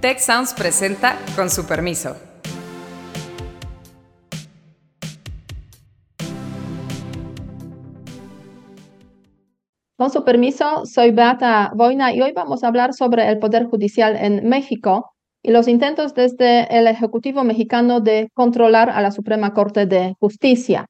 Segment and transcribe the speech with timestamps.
[0.00, 2.14] Tech Sounds presenta con su permiso.
[9.96, 14.14] Con su permiso, soy Beata Boina y hoy vamos a hablar sobre el Poder Judicial
[14.16, 15.10] en México
[15.42, 20.86] y los intentos desde el Ejecutivo mexicano de controlar a la Suprema Corte de Justicia.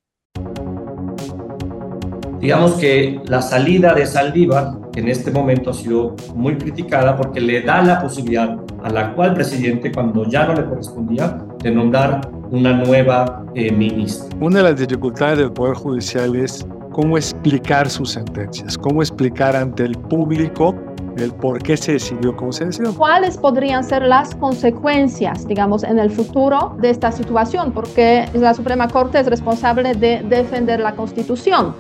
[2.39, 7.63] Digamos que la salida de Saldívar en este momento ha sido muy criticada porque le
[7.63, 13.45] da la posibilidad al actual presidente, cuando ya no le correspondía, de nombrar una nueva
[13.55, 14.37] eh, ministra.
[14.41, 19.85] Una de las dificultades del Poder Judicial es cómo explicar sus sentencias, cómo explicar ante
[19.85, 20.75] el público
[21.17, 22.95] el por qué se decidió como se decidió.
[22.95, 27.73] ¿Cuáles podrían ser las consecuencias, digamos, en el futuro de esta situación?
[27.73, 31.75] Porque la Suprema Corte es responsable de defender la Constitución.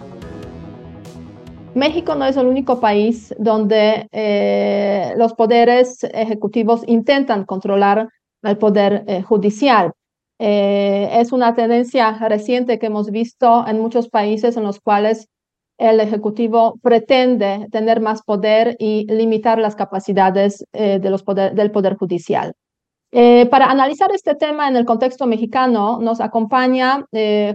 [1.74, 8.08] México no es el único país donde eh, los poderes ejecutivos intentan controlar
[8.42, 9.92] al poder eh, judicial.
[10.38, 15.28] Eh, es una tendencia reciente que hemos visto en muchos países en los cuales
[15.78, 22.52] el Ejecutivo pretende tener más poder y limitar las capacidades del Poder Judicial.
[23.12, 27.06] Para analizar este tema en el contexto mexicano, nos acompaña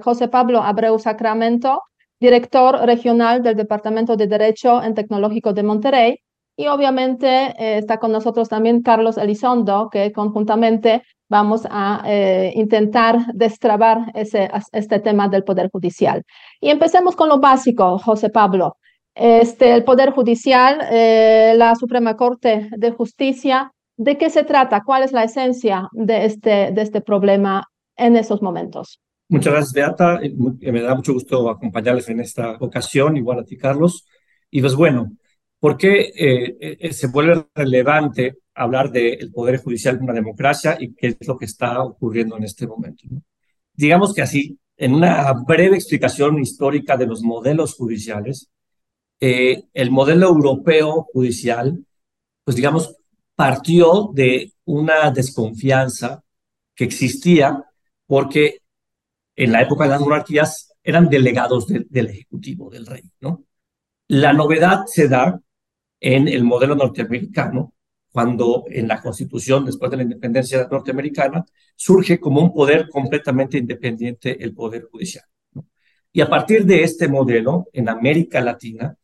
[0.02, 1.82] José Pablo Abreu Sacramento,
[2.28, 6.12] director regional del Departamento de Derecho en Tecnológico de Monterrey,
[6.56, 13.98] y obviamente está con nosotros también Carlos Elizondo, que conjuntamente vamos a eh, intentar destrabar
[14.14, 16.24] ese, este tema del Poder Judicial.
[16.62, 18.78] Y empecemos con lo básico, José Pablo.
[19.16, 24.84] Este, el Poder Judicial, eh, la Suprema Corte de Justicia, ¿de qué se trata?
[24.86, 27.64] ¿Cuál es la esencia de este, de este problema
[27.96, 29.00] en esos momentos?
[29.30, 30.20] Muchas gracias, Beata.
[30.62, 34.06] Me da mucho gusto acompañarles en esta ocasión, igual a ti, Carlos.
[34.52, 35.18] Y pues bueno,
[35.60, 41.08] ¿por qué eh, se vuelve relevante hablar del poder judicial de una democracia y qué
[41.08, 43.04] es lo que está ocurriendo en este momento.
[43.74, 48.50] Digamos que así, en una breve explicación histórica de los modelos judiciales,
[49.20, 51.84] eh, el modelo europeo judicial,
[52.44, 52.96] pues digamos,
[53.36, 56.24] partió de una desconfianza
[56.76, 57.64] que existía
[58.06, 58.60] porque
[59.36, 63.46] en la época de las monarquías eran delegados del Ejecutivo, del rey, ¿no?
[64.08, 65.40] La novedad se da
[66.00, 67.74] en el modelo norteamericano,
[68.12, 71.46] cuando en la Constitución, después de la independencia norteamericana,
[71.76, 75.26] surge como un poder completamente independiente el Poder Judicial.
[76.12, 78.96] Y a partir de este modelo, en América Latina,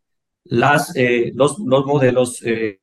[0.44, 2.82] las, eh, los, los, modelos eh,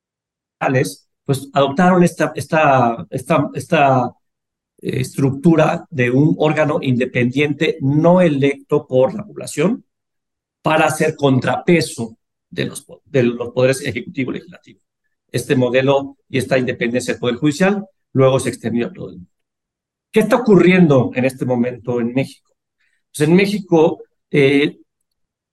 [1.25, 4.13] pues adoptaron esta, esta, esta, esta
[4.89, 9.85] estructura de un órgano independiente no electo por la población
[10.63, 12.17] para hacer contrapeso
[12.51, 14.81] de los, de los poderes ejecutivo y legislativo
[15.37, 19.31] este modelo y esta independencia del Poder Judicial, luego se extendió a todo el mundo.
[20.11, 22.53] ¿Qué está ocurriendo en este momento en México?
[23.15, 24.79] Pues en México, eh,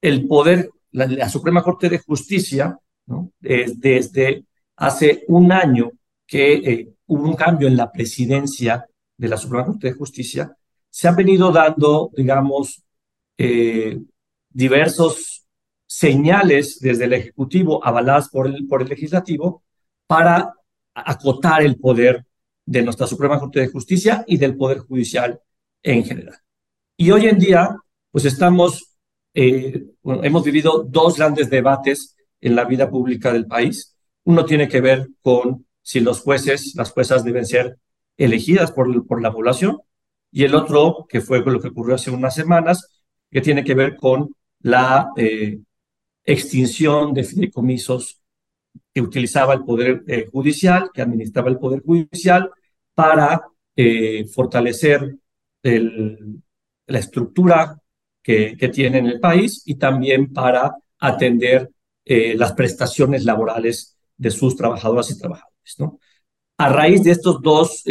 [0.02, 2.78] el poder, la, Suprema Corte de Justicia,
[3.40, 4.46] desde
[4.78, 5.92] hace un año
[6.26, 8.86] que eh, hubo un cambio en la presidencia
[9.18, 10.56] de la Suprema Corte de Justicia,
[10.90, 12.84] se han venido dando, digamos,
[13.38, 14.00] eh,
[14.50, 15.46] diversos
[15.86, 19.64] señales desde el Ejecutivo avaladas por el, por el Legislativo
[20.08, 20.54] para
[20.94, 22.26] acotar el poder
[22.66, 25.40] de nuestra Suprema Corte de Justicia y del Poder Judicial
[25.82, 26.38] en general.
[26.96, 27.76] Y hoy en día,
[28.12, 28.96] pues estamos,
[29.34, 33.96] eh, hemos vivido dos grandes debates en la vida pública del país.
[34.26, 37.78] Uno tiene que ver con si los jueces, las juezas deben ser
[38.18, 39.80] elegidas por, por la población,
[40.34, 43.96] y el otro, que fue lo que ocurrió hace unas semanas, que tiene que ver
[43.96, 45.60] con la eh,
[46.24, 48.20] extinción de fideicomisos
[48.92, 52.50] que utilizaba el Poder eh, Judicial, que administraba el Poder Judicial,
[52.96, 53.44] para
[53.76, 55.18] eh, fortalecer
[55.64, 57.80] la estructura
[58.22, 61.72] que, que, tiene en el país y también para atender
[62.06, 65.76] las prestaciones laborales de sus trabajadoras y trabajadores.
[65.80, 66.00] ¿no?
[66.64, 67.84] A raíz de estos dos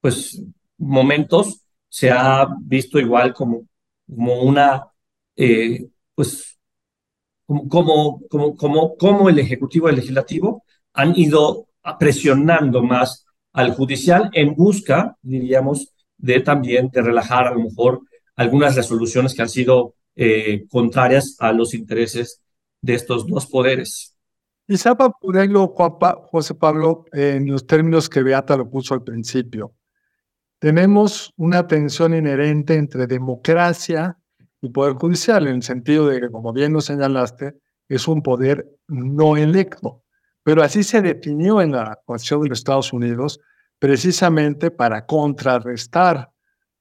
[0.00, 0.42] pues,
[0.78, 3.66] momentos, se ha visto igual como,
[4.06, 4.86] como una
[6.14, 6.58] pues
[7.46, 11.66] como, como, como, como el Ejecutivo y el Legislativo han ido
[11.98, 18.02] presionando más al judicial en busca, diríamos, de también de relajar a lo mejor
[18.36, 22.40] algunas resoluciones que han sido eh, contrarias a los intereses
[22.80, 24.14] de estos dos poderes.
[24.72, 25.74] Y para ponerlo,
[26.30, 29.74] José Pablo, en los términos que Beata lo puso al principio,
[30.60, 34.16] tenemos una tensión inherente entre democracia
[34.62, 37.56] el Poder Judicial, en el sentido de que, como bien lo señalaste,
[37.88, 40.04] es un poder no electo.
[40.44, 43.40] pero así se definió en la Constitución de los Estados Unidos
[43.80, 46.30] precisamente para contrarrestar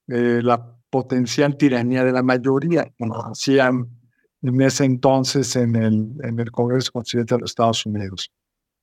[0.09, 3.98] eh, la potencial tiranía de la mayoría, como hacían
[4.41, 8.31] en ese entonces en el, en el Congreso Constitucional de los Estados Unidos.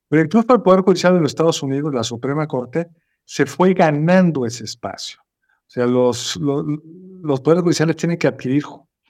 [0.08, 2.88] Pero incluso el Poder Judicial de los Estados Unidos, la Suprema Corte,
[3.24, 5.20] se fue ganando ese espacio.
[5.20, 6.64] O sea, los, los,
[7.22, 8.62] los poderes judiciales tienen que adquirir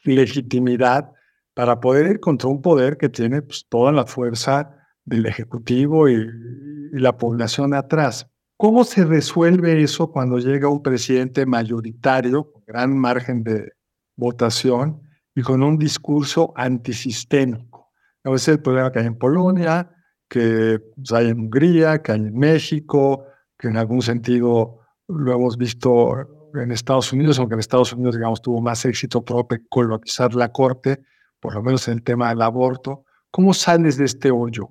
[0.04, 1.12] legitimidad
[1.52, 4.70] para poder ir contra un poder que tiene pues, toda la fuerza
[5.04, 8.26] del Ejecutivo y, y la población atrás.
[8.56, 13.72] ¿Cómo se resuelve eso cuando llega un presidente mayoritario, con gran margen de
[14.16, 15.05] votación
[15.36, 17.92] y con un discurso antisistémico?
[18.24, 19.88] A veces el problema que hay en Polonia,
[20.28, 25.56] que pues, hay en Hungría, que hay en México, que en algún sentido lo hemos
[25.56, 26.12] visto
[26.54, 31.02] en Estados Unidos, aunque en Estados Unidos, digamos, tuvo más éxito propio colonizar la Corte,
[31.38, 33.04] por lo menos en el tema del aborto.
[33.30, 34.68] ¿Cómo sales de este hoyo,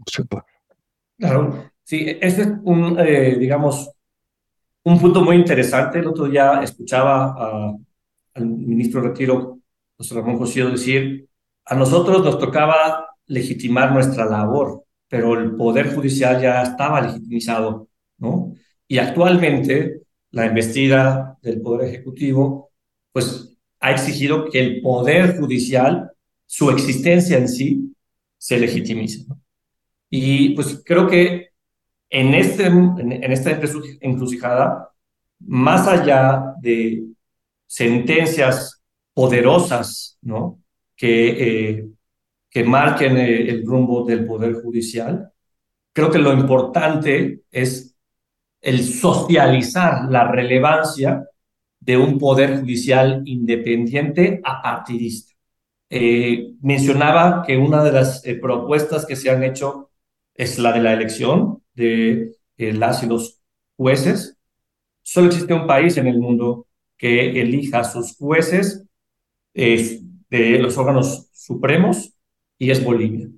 [1.17, 3.89] Claro, sí, este es un, eh, digamos,
[4.83, 5.99] un punto muy interesante.
[5.99, 7.71] El otro día escuchaba
[8.33, 9.59] al ministro Retiro,
[9.97, 11.27] José Ramón José, decir,
[11.65, 17.87] a nosotros nos tocaba legitimar nuestra labor, pero el Poder Judicial ya estaba legitimizado,
[18.17, 18.53] ¿no?
[18.87, 20.01] Y actualmente
[20.31, 22.71] la investida del Poder Ejecutivo,
[23.11, 26.11] pues ha exigido que el Poder Judicial,
[26.45, 27.95] su existencia en sí,
[28.37, 29.25] se legitimice.
[29.27, 29.39] ¿no?
[30.09, 31.49] Y pues creo que
[32.09, 33.59] en, este, en, esta
[34.01, 34.89] encrucijada,
[35.39, 37.05] más allá de
[37.65, 38.74] sentencias
[39.15, 40.61] poderosas, ¿no?
[40.95, 41.29] Que,
[41.79, 41.87] eh,
[42.51, 45.31] que marquen el, el rumbo del Poder Judicial,
[45.91, 47.95] creo que lo importante es
[48.61, 51.27] el socializar la relevancia
[51.79, 55.33] de un poder judicial independiente a partidista.
[55.89, 59.91] Eh, mencionaba que una de las eh, propuestas que se han hecho
[60.33, 63.39] es la de la elección de eh, las y los
[63.77, 64.37] jueces.
[65.03, 66.67] Solo existe un país en el mundo
[66.97, 68.84] que elija a sus jueces
[69.55, 72.13] de los órganos supremos
[72.57, 73.29] y es Bolivia.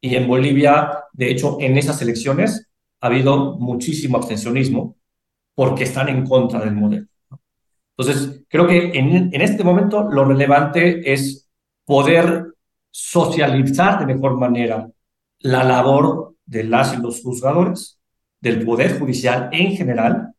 [0.00, 2.68] Y en Bolivia, de hecho, en esas elecciones
[3.00, 4.96] ha habido muchísimo abstencionismo
[5.54, 7.06] porque están en contra del modelo.
[7.96, 11.48] Entonces, creo que en, en este momento lo relevante es
[11.84, 12.54] poder
[12.90, 14.88] socializar de mejor manera
[15.40, 17.98] la labor de las y los juzgadores,
[18.40, 20.34] del Poder Judicial en general,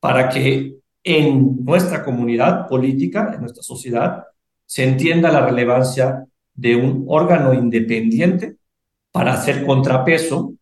[0.00, 4.24] para que en nuestra comunidad política, en nuestra sociedad,
[4.66, 6.24] se entienda la relevancia
[6.54, 8.56] de un órgano independiente
[9.10, 10.54] para hacer contrapeso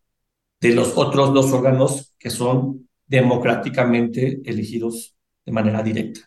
[0.60, 5.14] de los otros dos órganos que son democráticamente elegidos
[5.44, 6.20] de manera directa.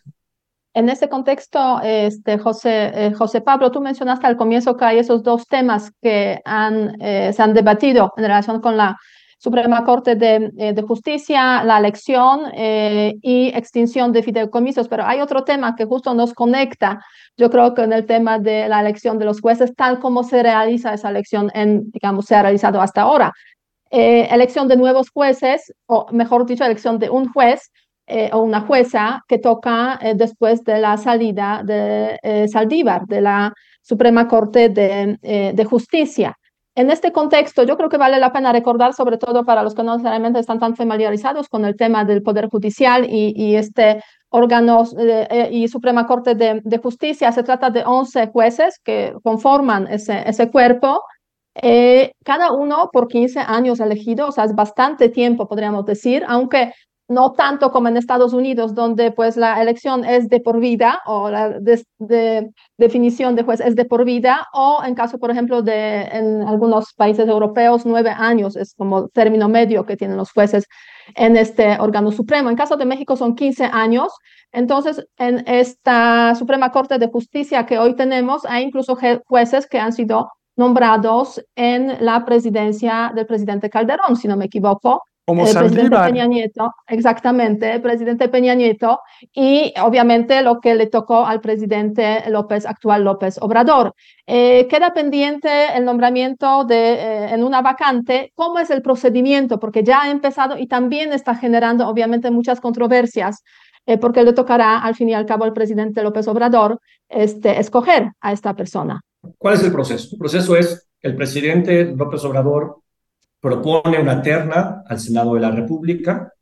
[0.74, 5.22] En ese contexto, este, José, eh, José Pablo, tú mencionaste al comienzo que hay esos
[5.22, 8.98] dos temas que han, eh, se han debatido en relación con la
[9.38, 15.44] Suprema Corte de, eh, de Justicia, la elección y extinción de fideicomisos, pero hay otro
[15.44, 17.04] tema que justo nos conecta,
[17.36, 20.42] yo creo que en el tema de la elección de los jueces, tal como se
[20.42, 23.32] realiza esa elección, en, digamos, se ha realizado hasta ahora.
[23.90, 27.70] elección de nuevos jueces, o mejor dicho, elección de un juez
[28.08, 33.20] eh, o una jueza que toca eh, después de la salida de eh, Saldívar de
[33.20, 36.38] la Suprema Corte de, Justicia.
[36.76, 39.82] En este contexto, yo creo que vale la pena recordar, sobre todo para los que
[39.82, 44.84] no necesariamente están tan familiarizados con el tema del Poder Judicial y, este órgano
[45.50, 51.00] y Suprema Corte de, Justicia, se trata de 11 jueces que conforman ese, cuerpo.
[52.22, 56.74] cada uno por 15 años elegido, o sea, es bastante tiempo, podríamos decir, aunque
[57.08, 61.30] no tanto como en Estados Unidos, donde pues la elección es de por vida o
[61.30, 61.58] la
[62.78, 66.92] definición de juez es de por vida, o en caso, por ejemplo, de en algunos
[66.94, 70.66] países europeos, nueve años es como término medio que tienen los jueces
[71.14, 72.50] en este órgano supremo.
[72.50, 74.12] En caso de México son 15 años.
[74.52, 79.92] Entonces, en esta Suprema Corte de Justicia que hoy tenemos, hay incluso jueces que han
[79.92, 85.02] sido nombrados en la presidencia del presidente Calderón, si no me equivoco,
[85.34, 89.00] presidente Peña Nieto, exactamente, el presidente Peña Nieto,
[89.32, 93.94] y obviamente lo que le tocó al presidente López, actual López Obrador.
[94.26, 98.32] Eh, queda pendiente el nombramiento de, eh, en una vacante.
[98.34, 99.58] ¿Cómo es el procedimiento?
[99.58, 103.42] Porque ya ha empezado y también está generando obviamente muchas controversias,
[103.86, 108.12] eh, porque le tocará al fin y al cabo al presidente López Obrador este, escoger
[108.20, 109.00] a esta persona.
[109.38, 110.08] ¿Cuál es el proceso?
[110.12, 112.80] El proceso es el presidente López Obrador
[113.46, 116.32] propone una terna al Senado de la República.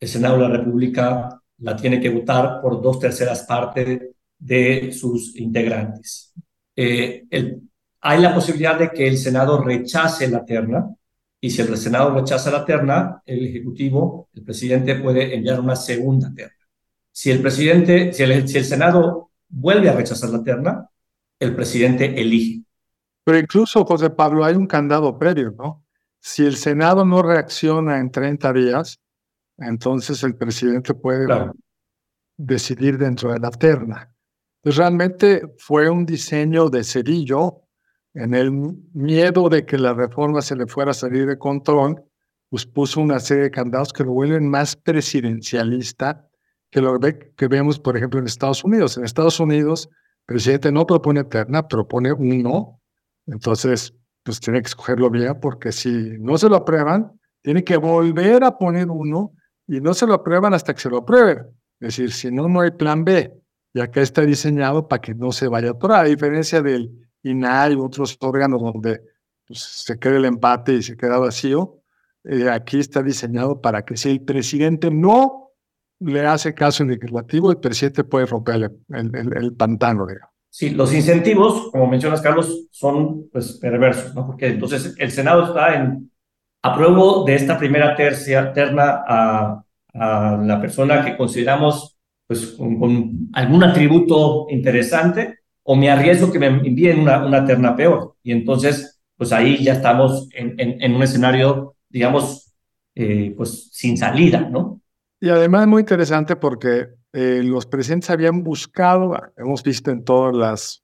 [0.00, 4.00] El Senado de la República la tiene que votar por dos terceras partes
[4.38, 6.32] de sus integrantes.
[6.74, 7.26] Eh,
[8.00, 10.88] hay la posibilidad de que el Senado rechace la terna
[11.38, 16.32] y si el Senado rechaza la terna, el Ejecutivo, el presidente puede enviar una segunda
[16.34, 16.66] terna.
[17.12, 20.88] Si el presidente, si el, si el Senado vuelve a rechazar la terna,
[21.38, 22.62] el presidente elige.
[23.24, 25.84] Pero incluso, José Pablo, hay un candado previo, ¿no?
[26.20, 29.00] Si el Senado no reacciona en 30 días,
[29.58, 31.26] entonces el presidente puede
[32.36, 34.12] decidir dentro de la terna.
[34.62, 37.62] Pues realmente fue un diseño de Cedillo
[38.14, 38.50] en el
[38.92, 42.02] miedo de que la reforma se le fuera a salir de control,
[42.48, 46.26] pues puso una serie de candados que lo vuelven más presidencialista
[46.70, 48.96] que lo que vemos, por ejemplo, en Estados Unidos.
[48.96, 52.80] En Estados Unidos, el presidente no propone terna, propone uno.
[53.26, 53.92] Entonces,
[54.30, 58.56] pues tiene que escogerlo bien, porque si no se lo aprueban, tiene que volver a
[58.56, 59.32] poner uno
[59.66, 61.46] y no se lo aprueban hasta que se lo aprueben.
[61.80, 63.32] Es decir, si no, no hay plan B.
[63.74, 66.90] Y acá está diseñado para que no se vaya a atorar, a diferencia del
[67.24, 69.02] INAI y otros órganos donde
[69.48, 71.82] pues, se queda el empate y se queda vacío.
[72.22, 75.50] Eh, aquí está diseñado para que si el presidente no
[75.98, 80.29] le hace caso legislativo, el presidente puede romper el, el, pantano, digamos.
[80.50, 84.26] Sí, los incentivos, como mencionas, Carlos, son pues, perversos, ¿no?
[84.26, 86.10] Porque entonces el Senado está en
[86.60, 94.46] apruebo de esta primera tercia, terna a, la persona que consideramos pues, con, algún atributo
[94.50, 98.16] interesante, o me arriesgo que me envíen una, una terna peor.
[98.22, 102.52] Y entonces, pues ahí ya estamos en, en, un escenario, digamos,
[102.94, 104.80] eh, pues sin salida, ¿no?
[105.20, 110.82] Y además muy interesante porque eh, los presidentes habían buscado, hemos visto en todas las,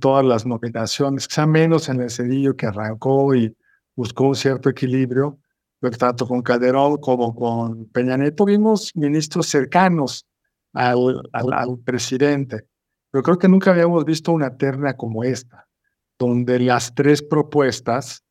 [0.00, 3.56] todas las nominaciones, quizá menos en el cedillo que arrancó y
[3.94, 5.38] buscó un cierto equilibrio,
[5.98, 10.26] tanto con Calderón como con Peña Nieto, vimos ministros cercanos
[10.72, 12.66] al, al, al presidente.
[13.10, 15.66] Pero creo que nunca habíamos visto una terna como esta,
[16.18, 18.24] donde las tres propuestas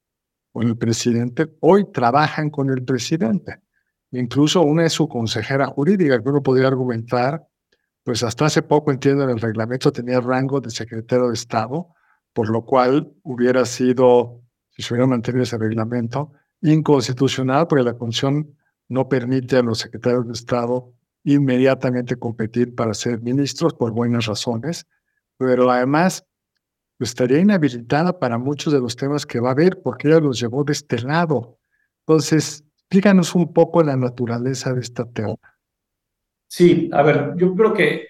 [0.52, 3.62] con el presidente hoy trabajan con el presidente.
[4.16, 7.46] Incluso una es su consejera jurídica, que uno podría argumentar,
[8.04, 11.88] pues hasta hace poco, entiendo, en el reglamento tenía rango de secretario de Estado,
[12.32, 16.32] por lo cual hubiera sido, si se hubiera mantenido ese reglamento,
[16.62, 18.56] inconstitucional, porque la Constitución
[18.88, 20.94] no permite a los secretarios de Estado
[21.24, 24.86] inmediatamente competir para ser ministros por buenas razones,
[25.38, 26.26] pero además
[26.98, 30.40] pues, estaría inhabilitada para muchos de los temas que va a haber, porque ella los
[30.40, 31.58] llevó de este lado.
[32.08, 35.38] Entonces, Explícanos un poco la naturaleza de esta teoría.
[36.48, 38.08] Sí, a ver, yo creo que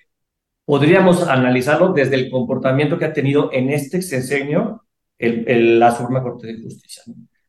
[0.66, 4.84] podríamos analizarlo desde el comportamiento que ha tenido en este sexenio
[5.18, 7.04] la Suprema Corte de Justicia.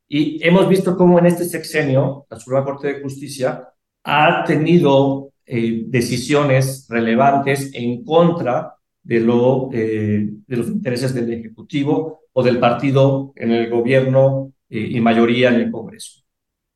[0.09, 3.68] Y hemos visto cómo en este sexenio la Suprema Corte de Justicia
[4.04, 12.21] ha tenido eh, decisiones relevantes en contra de, lo, eh, de los intereses del Ejecutivo
[12.33, 16.25] o del partido en el gobierno eh, y mayoría en el Congreso.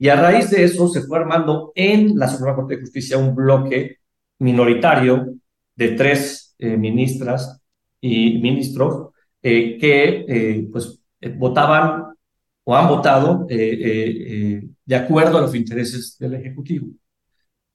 [0.00, 3.34] Y a raíz de eso se fue armando en la Suprema Corte de Justicia un
[3.34, 3.98] bloque
[4.38, 5.34] minoritario
[5.76, 7.60] de tres eh, ministras
[8.00, 9.10] y ministros
[9.42, 10.98] eh, que eh, pues,
[11.36, 12.14] votaban
[12.64, 16.88] o han votado de acuerdo a los intereses del Ejecutivo.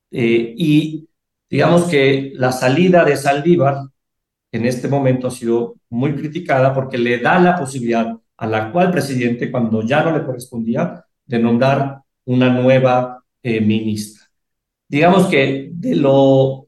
[0.10, 1.08] y
[1.50, 3.77] digamos que la salida de Saldívar
[4.51, 9.51] en este momento ha sido muy criticada porque le da la posibilidad al actual presidente,
[9.51, 14.25] cuando ya no le correspondía, de nombrar una nueva eh, ministra.
[14.88, 16.67] Digamos que de lo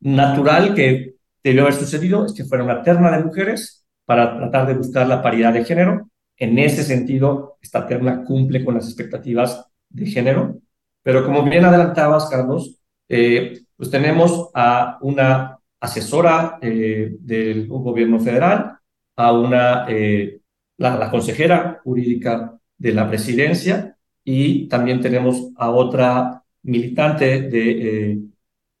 [0.00, 4.74] natural que debió haber sucedido es que fuera una terna de mujeres para tratar de
[4.74, 6.10] buscar la paridad de género.
[6.36, 10.60] En ese sentido, esta terna cumple con las expectativas de género.
[11.02, 12.78] Pero como bien adelantabas, Carlos,
[13.08, 18.78] eh, pues tenemos a una asesora eh, del gobierno federal,
[19.16, 23.97] a una, la, la consejera jurídica de la presidencia
[24.30, 28.30] y también tenemos a otra militante del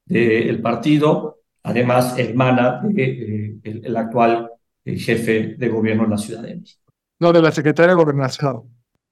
[0.04, 4.50] de, eh, partido, además hermana del de, eh, el, actual
[4.84, 6.92] eh, jefe de gobierno en la Ciudad de México.
[7.18, 8.64] No, de la secretaria de Gobernación.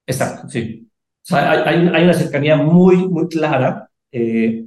[0.07, 0.87] Exacto, sí.
[0.87, 4.67] O sea, hay, hay, una cercanía muy, muy clara de,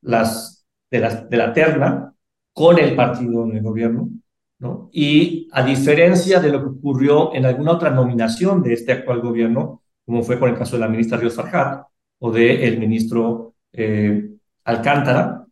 [0.00, 2.12] las, de, las, de la terna
[2.52, 4.10] con el partido en el gobierno,
[4.58, 4.90] ¿no?
[4.92, 9.82] Y a diferencia de lo que ocurrió en alguna otra nominación de este actual gobierno,
[10.04, 11.86] como fue con el caso de la ministra Ríos Farjat
[12.18, 14.30] o del ministro eh,
[14.64, 15.46] Alcántara.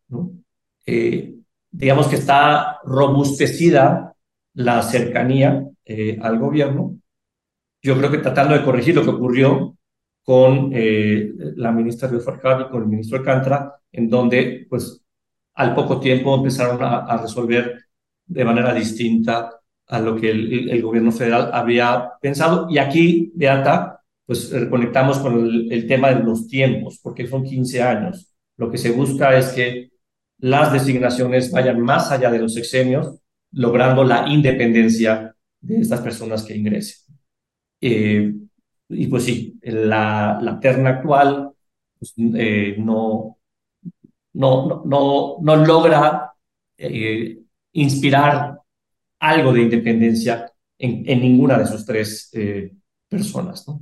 [0.86, 1.34] Eh,
[1.70, 4.14] digamos que está robustecida
[4.54, 6.96] la cercanía eh, al gobierno.
[7.82, 9.76] Yo creo que tratando de corregir lo que ocurrió
[10.22, 15.02] con la ministra Ríos Farjat y con el ministro Alcántara, en donde, pues,
[15.54, 17.76] al poco tiempo empezaron a, resolver
[18.24, 19.50] de manera distinta
[19.88, 22.68] a lo que el, el, gobierno federal había pensado.
[22.70, 28.32] Y aquí, Beata, pues reconectamos con el, tema de los tiempos, porque son 15 años.
[28.56, 29.90] Lo que se busca es que
[30.38, 33.18] las designaciones vayan más allá de los sexenios,
[33.52, 37.16] logrando la independencia de estas personas que ingresen.
[37.80, 38.32] Eh,
[38.88, 41.50] y pues sí, la, la terna actual
[41.98, 43.38] pues, eh, no,
[44.34, 46.32] no, no, no, logra
[46.76, 47.38] eh,
[47.72, 48.58] inspirar
[49.18, 52.30] algo de independencia en, en, ninguna de sus tres
[53.08, 53.66] personas.
[53.68, 53.80] ¿no?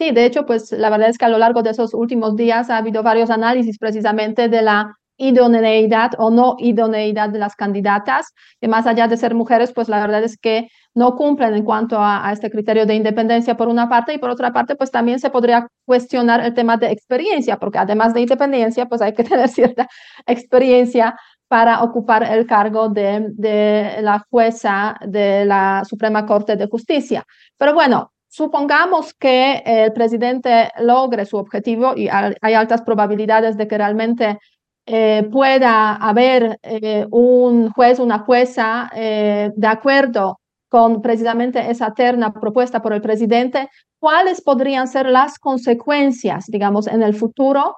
[0.00, 2.70] Sí, de hecho, pues la verdad es que a lo largo de esos últimos días
[2.70, 8.66] ha habido varios análisis precisamente de la idoneidad o no idoneidad de las candidatas, que
[8.66, 12.32] más allá de ser mujeres, pues la verdad es que no cumplen en cuanto a,
[12.32, 15.66] este criterio de independencia por una parte y por otra parte, pues también se podría
[15.84, 19.86] cuestionar el tema de experiencia, porque además de independencia, pues hay que tener cierta
[20.26, 21.14] experiencia
[21.46, 27.26] para ocupar el cargo de, de la jueza de la Suprema Corte de Justicia.
[27.58, 33.76] Pero bueno, Supongamos que el presidente logre su objetivo y hay altas probabilidades de que
[33.76, 34.38] realmente
[34.86, 42.32] eh, pueda haber eh, un juez, una jueza eh, de acuerdo con precisamente esa terna
[42.32, 43.68] propuesta por el presidente,
[43.98, 47.74] ¿cuáles podrían ser las consecuencias, digamos, en el futuro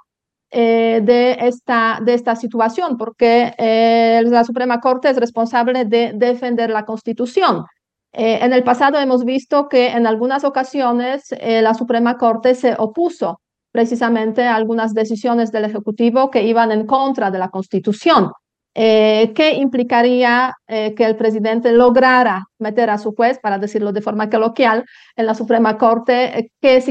[0.50, 2.98] de, esta, de esta situación?
[2.98, 7.64] Porque la Suprema Corte es responsable de defender la Constitución.
[8.12, 12.74] Eh, en el pasado hemos visto que en algunas ocasiones eh, la Suprema Corte se
[12.78, 13.40] opuso
[13.70, 18.30] precisamente a algunas decisiones del Ejecutivo que iban en contra de la Constitución.
[18.74, 24.30] Eh, ¿Qué implicaría que el presidente lograra meter a su juez, para decirlo de forma
[24.30, 24.84] coloquial,
[25.16, 26.50] en la Suprema Corte?
[26.60, 26.82] ¿qué,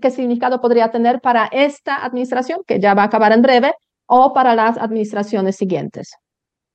[0.00, 3.72] qué significado podría tener para esta administración, que ya va a acabar en breve,
[4.06, 6.12] o para las administraciones siguientes?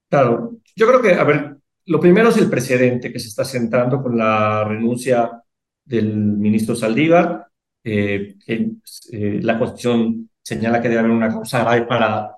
[0.09, 1.57] Claro, yo creo que, a ver,
[1.89, 5.41] lo primero es el precedente que se está sentando con la renuncia
[5.83, 7.47] del ministro Saldívar.
[7.83, 12.35] Eh, eh, la Constitución señala que debe haber una causa grave para,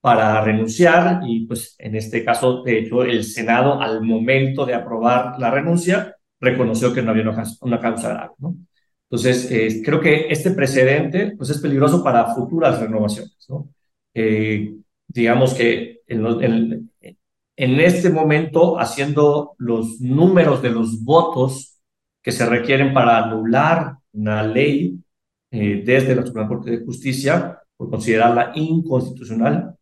[0.00, 5.38] para renunciar y pues en este caso, de hecho, el Senado al momento de aprobar
[5.38, 7.22] la renuncia reconoció que no había
[7.60, 8.32] una, causa grave.
[8.38, 8.56] ¿no?
[9.08, 13.46] Entonces, eh, creo que este precedente pues, es peligroso para futuras renovaciones.
[13.48, 13.68] ¿no?
[15.06, 16.87] digamos que en, en,
[17.58, 21.80] en este momento haciendo los números de los votos
[22.22, 24.96] que se requieren para anular una ley
[25.50, 29.74] eh, desde la Suprema Corte de Justicia por considerarla inconstitucional,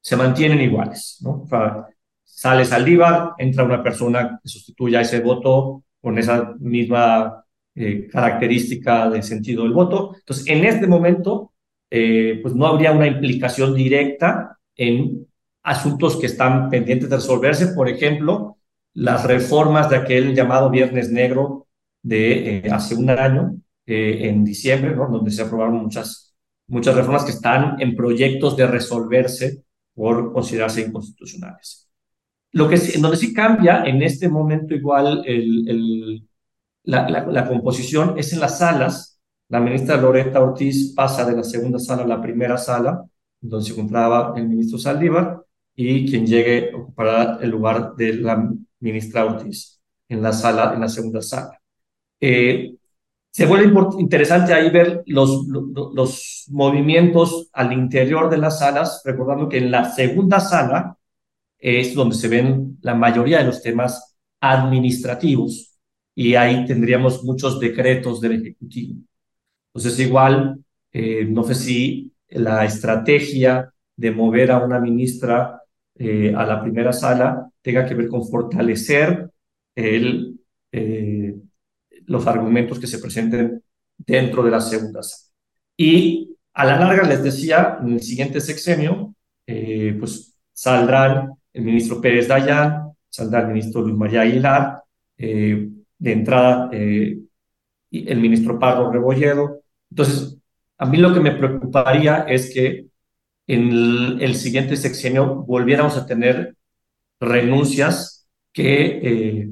[0.00, 1.18] se mantienen iguales.
[1.20, 1.42] ¿no?
[1.42, 1.86] O sea,
[2.24, 9.22] sale Saldívar, entra una persona que sustituya ese voto con esa misma eh, característica de
[9.22, 10.14] sentido del voto.
[10.18, 11.52] Entonces, en este momento,
[11.90, 15.27] eh, pues no habría una implicación directa en
[15.62, 18.58] asuntos que están pendientes de resolverse, por ejemplo,
[18.94, 21.66] las reformas de aquel llamado Viernes Negro
[22.02, 26.34] de eh, hace un año, eh, en diciembre, donde se aprobaron muchas,
[26.66, 29.62] muchas reformas que están en proyectos de resolverse
[29.94, 31.88] por considerarse inconstitucionales.
[32.52, 36.26] Lo que en donde sí cambia en este momento igual el,
[36.84, 39.20] la, composición es en las salas.
[39.48, 43.04] La ministra Loreta Ortiz pasa de la segunda sala a la primera sala,
[43.40, 45.42] donde se encontraba el ministro Saldívar,
[45.80, 50.88] y quien llegue ocupará el lugar de la ministra Ortiz en la sala, en la
[50.88, 51.56] segunda sala.
[52.20, 52.74] Eh,
[53.30, 59.58] se vuelve interesante ahí ver los, los, movimientos al interior de las salas, recordando que
[59.58, 60.96] en la segunda sala
[61.56, 65.78] es donde se ven la mayoría de los temas administrativos
[66.12, 68.96] y ahí tendríamos muchos decretos del Ejecutivo.
[69.72, 70.58] Entonces, igual,
[70.92, 75.57] eh, no sé si la estrategia de mover a una ministra
[75.98, 79.30] eh, a la primera sala tenga que ver con fortalecer
[79.74, 80.38] el,
[80.72, 81.34] eh,
[82.06, 83.62] los argumentos que se presenten
[83.96, 85.32] dentro de la segunda sala.
[85.76, 89.14] Y a la larga, les decía, en el siguiente sexenio,
[89.46, 94.82] eh, pues saldrán el ministro Pérez Dayán, saldrá el ministro Luis María Aguilar,
[95.16, 99.62] de entrada el ministro Pardo Rebolledo.
[99.90, 100.38] Entonces,
[100.76, 102.86] a mí lo que me preocuparía es que
[103.48, 106.54] en el, siguiente sexenio volviéramos a tener
[107.18, 109.50] renuncias que eh,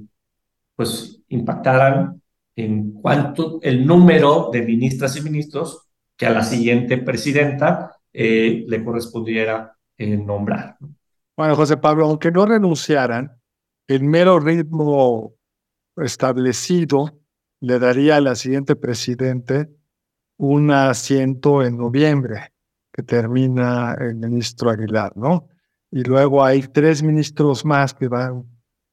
[0.77, 2.23] pues impactaran
[2.55, 8.85] en cuanto el número de ministras y ministros que a la siguiente presidenta eh, le
[8.85, 10.77] correspondiera eh, nombrar.
[11.35, 13.41] Bueno, José Pablo, aunque no renunciaran,
[13.89, 15.35] el mero ritmo
[15.97, 17.19] establecido
[17.61, 19.71] le daría a la siguiente presidente
[20.37, 22.53] un asiento en noviembre
[22.97, 25.49] que termina el ministro Aguilar, ¿no?
[25.91, 28.45] Y luego hay tres ministros más que van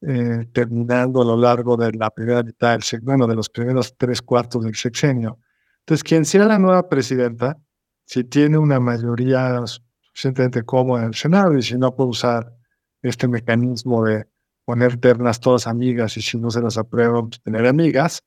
[0.01, 4.21] eh, terminando a lo largo de la primera mitad del bueno, de los primeros tres
[4.21, 5.39] cuartos del sexenio.
[5.79, 7.57] Entonces, quien sea la nueva presidenta,
[8.05, 9.63] si tiene una mayoría
[10.01, 12.53] suficientemente cómoda en el Senado y si no puede usar
[13.01, 14.27] este mecanismo de
[14.65, 18.21] poner ternas todas amigas y si no se las aprueban, pues tener amigas,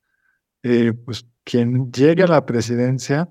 [0.63, 3.31] eh, pues quien llegue a la presidencia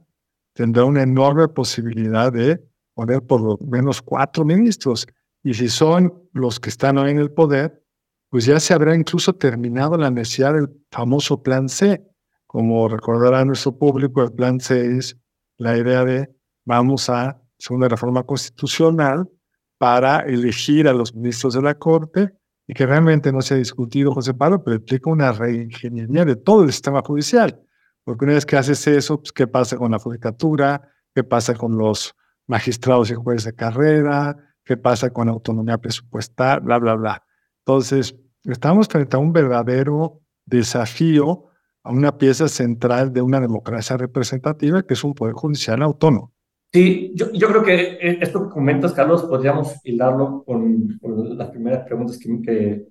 [0.56, 2.60] tendrá una enorme posibilidad de
[2.96, 5.06] poner por lo menos cuatro ministros.
[5.44, 7.84] Y si son los que están hoy en el poder,
[8.30, 12.04] pues ya se habrá incluso terminado la necesidad del famoso plan C.
[12.48, 15.18] Como recordará nuestro público, el plan C es
[15.58, 19.30] la idea de vamos a hacer una reforma constitucional
[19.78, 22.32] para elegir a los ministros de la Corte
[22.65, 26.63] y que realmente no se ha discutido, José Pablo, pero implica una reingeniería de todo
[26.63, 27.62] el sistema judicial.
[28.06, 30.89] Porque una vez que haces eso, pues, ¿qué pasa con la judicatura?
[31.13, 32.15] ¿Qué pasa con los
[32.48, 34.38] magistrados y jueces de carrera?
[34.63, 36.62] ¿Qué pasa con la autonomía presupuestal?
[36.62, 37.24] Bla, bla, bla.
[37.65, 41.50] Entonces, estamos frente a un verdadero desafío
[41.84, 46.32] a una pieza central de una democracia representativa, que es un poder judicial autónomo.
[46.74, 51.00] Sí, yo, yo creo que eh, esto que comentas, Carlos, podríamos hilarlo con,
[51.38, 52.88] las primeras preguntas que,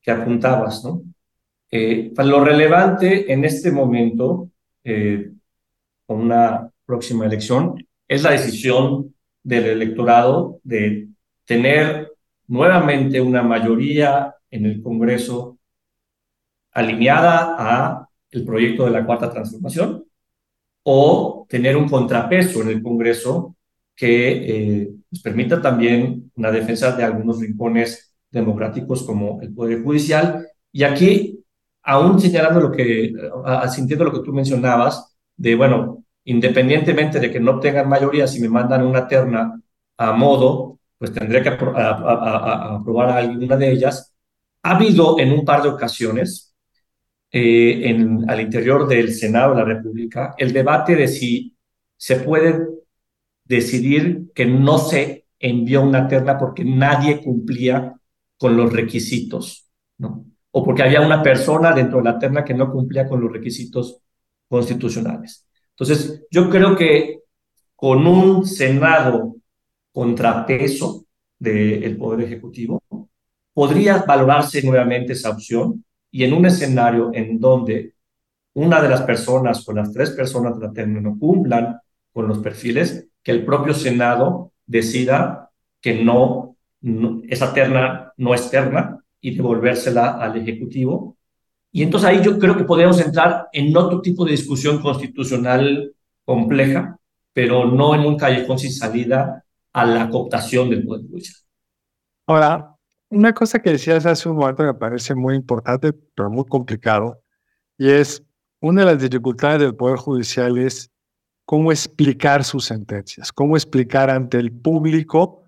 [0.00, 1.02] que, apuntabas, ¿no?
[1.70, 4.48] Eh, lo relevante en este momento,
[4.86, 5.32] eh,
[6.06, 11.08] con una próxima elección, es la decisión del electorado de
[11.44, 12.12] tener
[12.46, 15.58] nuevamente una mayoría en el Congreso
[16.72, 20.04] alineada a el proyecto de la cuarta transformación
[20.84, 23.56] o tener un contrapeso en el Congreso
[23.96, 29.82] que eh, nos pues permita también una defensa de algunos rincones democráticos como el Poder
[29.82, 30.46] Judicial.
[30.70, 31.42] Y aquí,
[31.86, 37.60] aún señalando lo que, asintiendo lo que tú mencionabas, de, bueno, independientemente de que no
[37.60, 39.60] tengan mayoría, si me mandan una terna
[39.96, 44.14] a modo, pues tendré que aprobar a alguna de ellas.
[44.62, 46.54] Ha habido en un par de ocasiones
[47.30, 47.96] eh,
[48.28, 51.56] al interior del Senado de la República el debate de si
[51.96, 52.66] se puede
[53.44, 57.94] decidir que no se envió una terna porque nadie cumplía
[58.38, 59.68] con los requisitos,
[59.98, 60.25] ¿no?
[60.58, 63.98] O porque había una persona dentro de la terna que no cumplía con los requisitos
[64.48, 65.46] constitucionales.
[65.70, 67.20] Entonces, yo creo que
[67.74, 69.36] con un Senado
[69.92, 71.04] contrapeso
[71.38, 72.82] del Poder Ejecutivo,
[73.52, 77.92] podría valorarse nuevamente esa opción y en un escenario en donde
[78.54, 81.78] una de las personas o las tres personas de la terna no cumplan
[82.14, 85.50] con los perfiles, que el propio Senado decida
[85.82, 86.56] que no,
[87.28, 91.16] esa terna no es terna y devolvérsela al Ejecutivo.
[91.72, 95.92] Y entonces ahí yo creo que podemos entrar en otro tipo de discusión constitucional
[96.24, 96.96] compleja,
[97.32, 101.38] pero no en un callejón sin salida a la cooptación del Poder Judicial.
[102.28, 102.76] Ahora,
[103.10, 107.20] una cosa que decías hace un momento que me parece muy importante, pero muy complicado,
[107.76, 108.22] y es
[108.60, 110.88] una de las dificultades del Poder Judicial es
[111.44, 115.42] cómo explicar sus sentencias, cómo explicar ante el público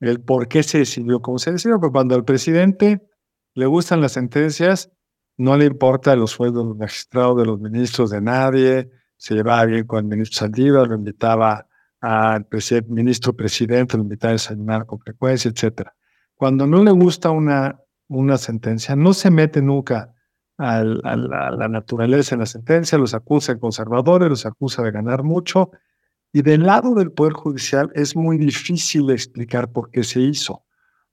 [0.00, 1.78] el por qué se decidió como se decidió.
[1.78, 3.00] Porque cuando al presidente
[3.60, 4.90] le gustan las sentencias,
[5.36, 9.64] no le importa los sueldos de los magistrados, de los ministros, de nadie, se llevaba
[9.66, 11.66] bien con el ministro Saldívar, lo invitaba
[12.00, 12.46] al
[12.88, 15.94] ministro presidente, lo invitaba a desayunar con frecuencia, etcétera
[16.40, 20.14] cuando no le gusta una, una sentencia, no se mete nunca
[20.56, 25.70] a, la, naturaleza en la sentencia, los acusa de conservadores, los acusa de ganar mucho.
[26.32, 30.64] Y del lado del Poder Judicial es muy difícil explicar por qué se hizo,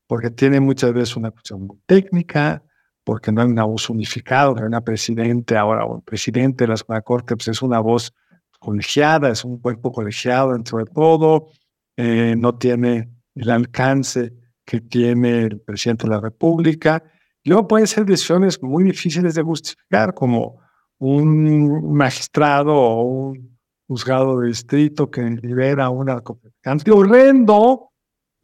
[0.08, 2.63] porque tiene muchas veces una cuestión muy técnica,
[3.04, 6.78] porque no hay una voz unificada, no una presidente ahora, o un presidente de la
[6.78, 8.13] Suprema Corte, pues es una voz
[8.60, 11.48] colegiada, es un cuerpo colegiado dentro de todo,
[11.96, 14.34] eh, no tiene el alcance
[14.65, 17.04] que tiene el presidente de la República.
[17.43, 20.60] luego pueden ser decisiones muy difíciles de justificar, como
[21.00, 26.22] un magistrado o un juzgado de distrito que libera una
[26.62, 27.91] cantidad horrendo,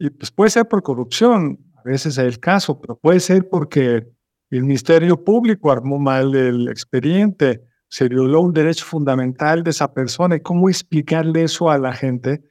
[0.04, 4.06] y pues puede ser por corrupción, a veces es el caso, pero puede ser porque
[4.50, 10.36] el Ministerio Público armó mal el expediente, se violó un derecho fundamental de esa persona.
[10.36, 12.42] ¿Y cómo explicarle eso a la gente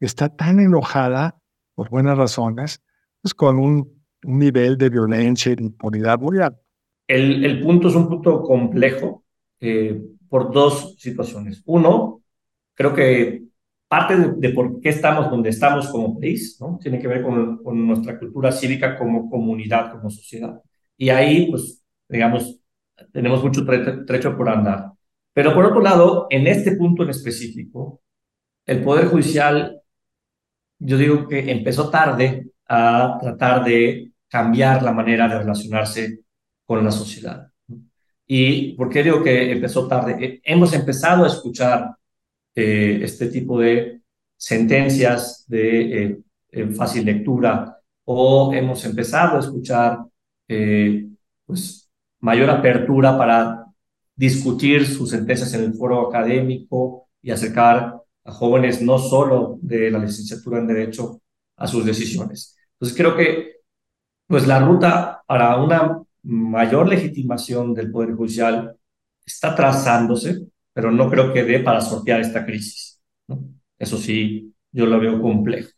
[0.00, 1.38] que está tan enojada,
[1.74, 2.82] por buenas razones,
[3.20, 6.62] pues, con un, nivel de violencia y de impunidad muy alto.
[7.08, 9.24] El, el punto es un punto complejo
[9.60, 11.60] eh, por dos situaciones.
[11.66, 12.22] Uno,
[12.72, 13.42] creo que
[13.92, 16.78] parte de, por qué estamos donde estamos como país, ¿no?
[16.80, 20.58] Tiene que ver con, nuestra cultura cívica como comunidad, como sociedad.
[20.96, 22.58] Y ahí, pues, digamos,
[23.12, 23.66] tenemos mucho
[24.06, 24.92] trecho por andar.
[25.34, 28.00] Pero por otro lado, en este punto en específico,
[28.64, 29.82] el Poder Judicial,
[30.78, 36.20] yo digo que empezó tarde a tratar de cambiar la manera de relacionarse
[36.64, 37.46] con la sociedad.
[38.26, 40.16] ¿Y por qué digo que empezó tarde?
[40.18, 41.90] Eh, hemos empezado a escuchar
[42.54, 44.02] eh, este tipo de
[44.36, 49.98] sentencias de eh, fácil lectura o hemos empezado a escuchar
[51.46, 51.88] pues,
[52.20, 53.66] mayor apertura para
[54.14, 59.98] discutir sus sentencias en el foro académico y acercar a jóvenes no solo de la
[59.98, 61.20] licenciatura en Derecho
[61.56, 62.56] a sus decisiones.
[62.74, 63.52] Entonces creo que
[64.26, 68.76] pues la ruta para una mayor legitimación del Poder Judicial
[69.24, 73.00] está trazándose, pero no creo que dé para sortear esta crisis.
[73.78, 75.70] Eso sí, yo lo veo complejo.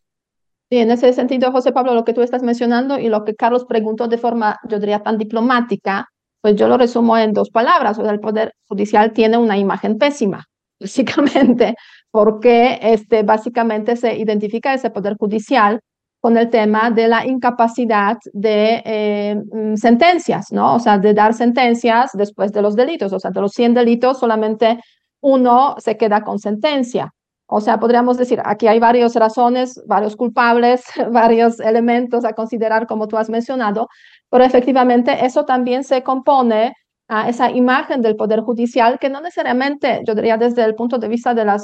[0.70, 3.64] Sí, en ese sentido, José Pablo, lo que tú estás mencionando y lo que Carlos
[3.66, 6.08] preguntó de forma, yo diría, tan diplomática,
[6.40, 7.98] pues yo lo resumo en dos palabras.
[7.98, 10.44] O sea, el Poder Judicial tiene una imagen pésima,
[10.80, 11.74] básicamente,
[12.10, 15.80] porque este, básicamente se identifica ese Poder Judicial
[16.24, 20.76] con el tema de la incapacidad de eh, mm, sentencias, ¿no?
[20.76, 23.12] O sea, de dar sentencias después de los delitos.
[23.12, 24.80] O sea, de los 100 delitos, solamente
[25.20, 27.12] uno se queda con sentencia.
[27.44, 33.06] O sea, podríamos decir, aquí hay varias razones, varios culpables, varios elementos a considerar, como
[33.06, 33.88] tú has mencionado,
[34.30, 36.72] pero efectivamente eso también se compone
[37.06, 41.08] a esa imagen del Poder Judicial que no necesariamente, yo diría desde el punto de
[41.08, 41.58] vista de la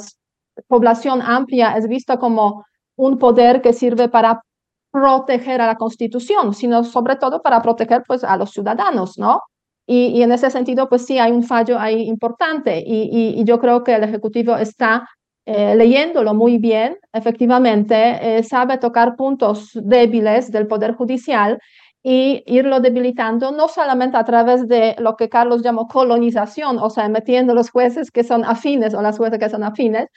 [0.67, 2.63] población amplia, es visto como
[2.95, 4.43] un poder que sirve para
[4.91, 9.41] proteger a la Constitución, sino sobre todo para proteger pues, a los ciudadanos, ¿no?
[9.87, 13.95] Y, en ese sentido, pues sí, hay un fallo ahí importante y, yo creo que
[13.95, 15.05] el Ejecutivo está
[15.45, 21.59] eh, leyéndolo muy bien, efectivamente, eh, sabe tocar puntos débiles del Poder Judicial
[22.03, 27.09] y irlo debilitando no solamente a través de lo que Carlos llamó colonización, o sea,
[27.09, 30.07] metiendo los jueces que son afines o las jueces que son afines,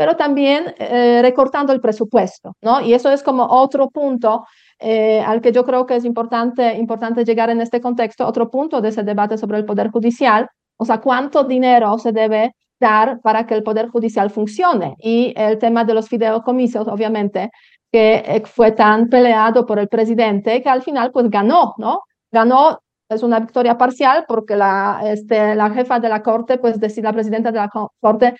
[0.00, 2.80] pero también eh, recortando el presupuesto, ¿no?
[2.80, 4.46] Y eso es como otro punto
[4.78, 8.80] eh, al que yo creo que es importante, importante llegar en este contexto, otro punto
[8.80, 13.44] de ese debate sobre el Poder Judicial, o sea, cuánto dinero se debe dar para
[13.46, 14.94] que el Poder Judicial funcione.
[15.00, 17.50] Y el tema de los fideicomisos, obviamente,
[17.92, 22.00] que eh, fue tan peleado por el presidente que al final pues ganó, ¿no?
[22.32, 22.78] Ganó,
[23.10, 27.12] es una victoria parcial porque la, este, la jefa de la Corte, pues decir, la
[27.12, 27.68] presidenta de la
[28.00, 28.34] Corte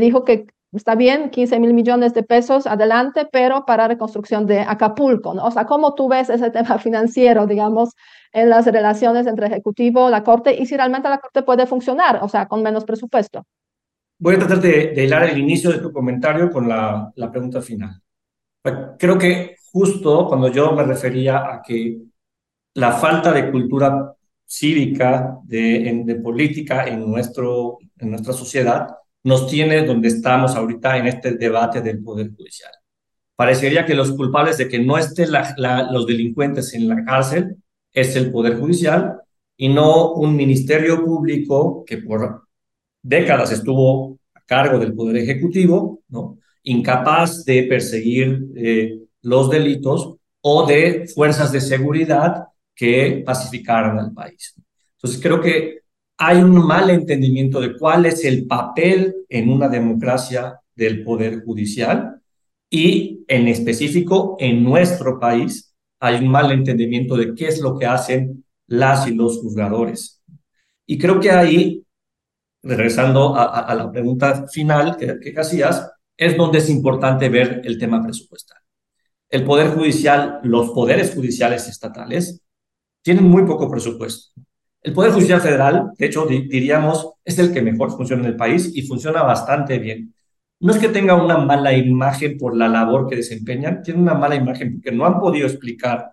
[0.00, 5.32] dijo que Está bien, 15 mil millones de pesos, adelante, pero para reconstrucción de Acapulco,
[5.32, 5.46] ¿no?
[5.46, 7.90] O sea, ¿cómo tú ves ese tema financiero, digamos,
[8.32, 12.28] en las relaciones entre Ejecutivo, la Corte, y si realmente la Corte puede funcionar, o
[12.28, 13.44] sea, con menos presupuesto?
[14.18, 17.62] Voy a tratar de, de hilar el inicio de tu comentario con la, la pregunta
[17.62, 18.00] final.
[18.98, 21.98] Creo que justo cuando yo me refería a que
[22.74, 28.88] la falta de cultura cívica, de, de política en, nuestro, en nuestra sociedad,
[29.28, 32.72] nos tiene donde estamos ahorita en este debate del Poder Judicial.
[33.36, 35.28] Parecería que los culpables de que no estén
[35.92, 37.56] los delincuentes en la cárcel
[37.92, 39.20] es el Poder Judicial
[39.56, 42.48] y no un ministerio público que por
[43.02, 46.38] décadas estuvo a cargo del Poder Ejecutivo, ¿no?
[46.62, 54.54] incapaz de perseguir eh, los delitos o de fuerzas de seguridad que pacificaran al país.
[54.96, 55.80] Entonces creo que
[56.18, 62.20] hay un mal entendimiento de cuál es el papel en una democracia del Poder Judicial
[62.68, 67.86] y en específico en nuestro país hay un mal entendimiento de qué es lo que
[67.86, 70.20] hacen las y los juzgadores.
[70.86, 71.84] Y creo que ahí,
[72.62, 78.02] regresando a, la pregunta final que, que hacías, es donde es importante ver el tema
[78.02, 78.58] presupuestal.
[79.30, 82.42] El Poder Judicial, los poderes judiciales estatales,
[83.02, 84.40] tienen muy poco presupuesto.
[84.82, 88.70] El Poder Judicial Federal, de hecho, diríamos, es el que mejor funciona en el país
[88.74, 90.14] y funciona bastante bien.
[90.60, 94.36] No es que tenga una mala imagen por la labor que desempeñan, tiene una mala
[94.36, 96.12] imagen porque no han podido explicar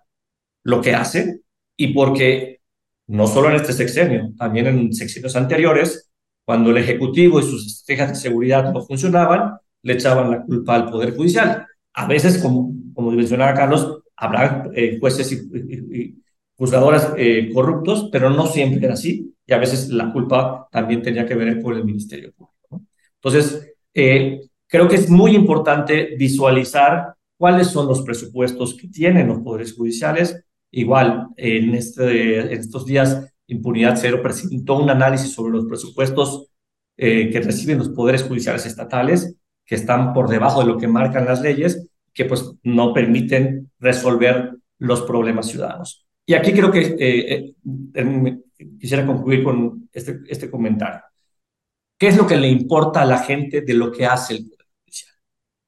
[0.64, 1.42] lo que hacen
[1.76, 2.60] y porque
[3.08, 6.10] no solo en este sexenio, también en sexenios anteriores,
[6.44, 10.90] cuando el Ejecutivo y sus estrategias de seguridad no funcionaban, le echaban la culpa al
[10.90, 11.66] Poder Judicial.
[11.94, 16.16] A veces, como, como mencionaba Carlos, habrá eh, jueces y
[16.56, 21.26] juzgadores eh, corruptos, pero no siempre era así, y a veces la culpa también tenía
[21.26, 22.82] que ver con el Ministerio Público.
[23.16, 29.40] Entonces, eh, creo que es muy importante visualizar cuáles son los presupuestos que tienen los
[29.40, 30.44] poderes judiciales.
[30.70, 36.48] Igual, en, este, en estos días, Impunidad Cero presentó un análisis sobre los presupuestos
[36.96, 41.26] eh, que reciben los poderes judiciales estatales, que están por debajo de lo que marcan
[41.26, 46.05] las leyes, que pues no permiten resolver los problemas ciudadanos.
[46.26, 47.54] Y aquí creo que eh,
[47.94, 48.38] eh,
[48.80, 51.02] quisiera concluir con este, este comentario.
[51.96, 54.66] ¿Qué es lo que le importa a la gente de lo que hace el Poder
[54.84, 55.14] Judicial?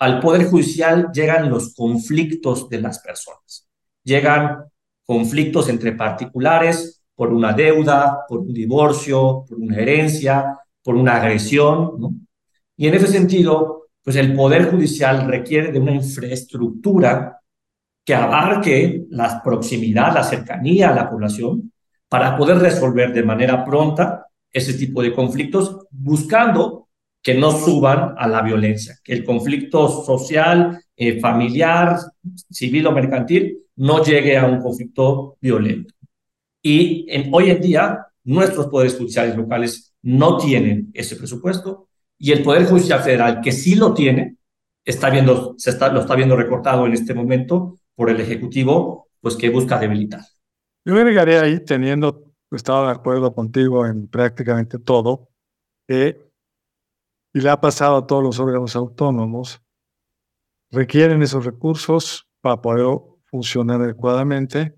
[0.01, 3.69] Al Poder Judicial llegan los conflictos de las personas.
[4.03, 4.65] Llegan
[5.07, 12.01] conflictos entre particulares por una deuda, por un divorcio, por una herencia, por una agresión,
[12.01, 12.15] ¿no?
[12.77, 17.38] Y en ese sentido, pues el Poder Judicial requiere de una infraestructura
[18.09, 21.71] que abarque la proximidad, la cercanía a la población,
[22.09, 26.89] para poder resolver de manera pronta ese tipo de conflictos, buscando
[27.21, 31.99] que no suban a la violencia, que el conflicto social, eh, familiar,
[32.51, 35.93] civil o mercantil no llegue a un conflicto violento.
[36.63, 42.65] Y hoy en día nuestros poderes judiciales locales no tienen ese presupuesto y el Poder
[42.65, 44.37] Judicial Federal, que sí lo tiene,
[44.83, 49.35] está viendo, se está, lo está viendo recortado en este momento por el Ejecutivo, pues
[49.35, 50.21] que busca debilitar.
[50.85, 55.31] Yo me agregaría ahí, teniendo, estado de acuerdo contigo en prácticamente todo,
[55.89, 56.15] y
[57.33, 59.61] le ha pasado a todos los órganos autónomos,
[60.71, 62.87] requieren esos recursos para poder
[63.25, 64.77] funcionar adecuadamente,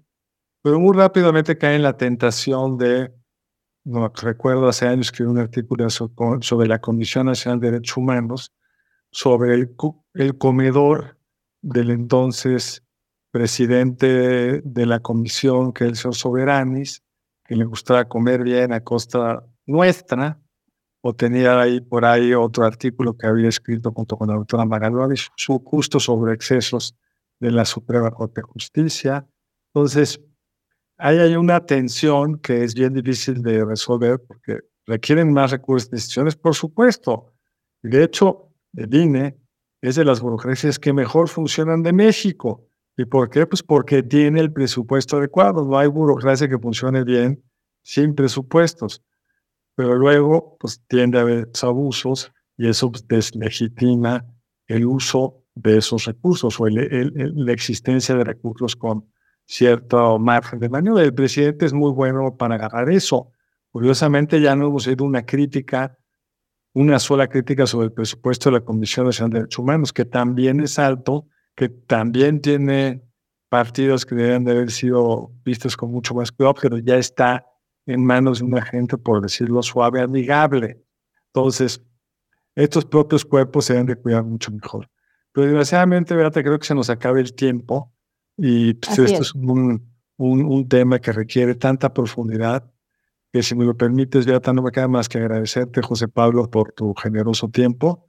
[0.62, 3.12] pero muy rápidamente caen en la tentación de,
[3.84, 8.54] no recuerdo hace años escribí un artículo sobre la Comisión Nacional de Derechos Humanos,
[9.12, 9.76] sobre el,
[10.14, 11.18] el comedor
[11.60, 12.82] del entonces
[13.30, 17.02] presidente de la comisión, que es el señor Soberanis,
[17.44, 20.40] que le gustaba comer bien a costa nuestra,
[21.02, 24.66] o tenía ahí por ahí otro artículo que había escrito junto con la doctora
[25.36, 26.96] su justo sobre excesos
[27.38, 29.26] de la Suprema Corte de Justicia.
[29.72, 30.20] Entonces,
[30.98, 35.96] ahí hay una tensión que es bien difícil de resolver porque requieren más recursos de
[35.96, 37.32] decisiones, por supuesto.
[37.82, 39.38] De hecho, el INE
[39.80, 42.66] es de las burocracias que mejor funcionan de México.
[43.00, 43.46] ¿Y por qué?
[43.46, 45.64] Pues porque tiene el presupuesto adecuado.
[45.64, 47.42] No hay burocracia que funcione bien
[47.82, 49.02] sin presupuestos.
[49.74, 54.26] Pero luego, pues tiende a haber abusos y eso pues, deslegitima
[54.66, 59.10] el uso de esos recursos o la existencia de recursos con
[59.46, 61.02] cierto margen de maniobra.
[61.02, 63.32] El presidente es muy bueno para agarrar eso.
[63.70, 65.96] Curiosamente, ya no hemos oído una crítica,
[66.74, 70.60] una sola crítica sobre el presupuesto de la Comisión Nacional de Derechos Humanos, que también
[70.60, 71.28] es alto,
[71.60, 73.02] que también tiene
[73.50, 77.44] partidos que deben de haber sido vistos con mucho más cuidado, pero ya está
[77.84, 80.82] en manos de una gente, por decirlo suave, amigable.
[81.26, 81.82] Entonces,
[82.54, 84.88] estos propios cuerpos se deben de cuidar mucho mejor.
[85.32, 87.92] Pero desgraciadamente, Beata, creo que se nos acaba el tiempo
[88.38, 92.72] y pues, esto es, un, un, un, tema que requiere tanta profundidad
[93.34, 96.72] que si me lo permites, Beata, no me queda más que agradecerte, José Pablo, por
[96.72, 98.06] tu generoso tiempo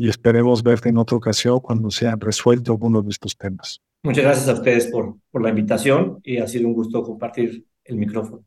[0.00, 3.82] y esperemos verte en otra ocasión cuando se han resuelto algunos de estos temas.
[4.02, 7.96] Muchas gracias a ustedes por, por la invitación y ha sido un gusto compartir el
[7.96, 8.42] micrófono.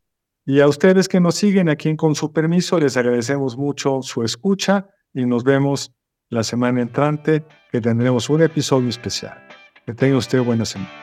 [0.48, 4.89] Y a ustedes que nos siguen aquí Con Su Permiso, les agradecemos mucho su escucha
[5.13, 5.94] y nos vemos
[6.30, 9.38] la semana entrante que tendremos un episodio especial.
[9.86, 11.03] Que tenga usted buena semana.